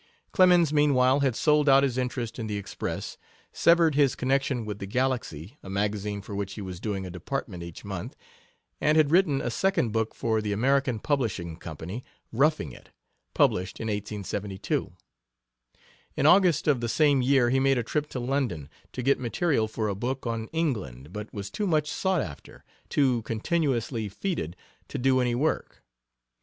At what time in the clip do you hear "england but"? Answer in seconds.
20.47-21.31